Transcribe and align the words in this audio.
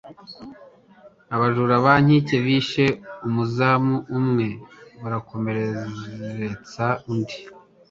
Abajura 1.35 1.73
ba 1.77 1.83
banki 1.85 2.35
bishe 2.45 2.85
umuzamu 3.27 3.95
umwe 4.19 4.47
barakomeretsa 5.01 6.85
undi. 7.09 7.37